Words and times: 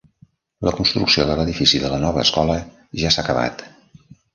La 0.67 0.73
construcció 0.77 1.27
de 1.31 1.37
l'edifici 1.41 1.83
de 1.85 1.95
la 1.95 2.03
nova 2.07 2.25
escola 2.27 2.59
ja 3.05 3.17
s'ha 3.17 3.27
acabat. 3.31 3.69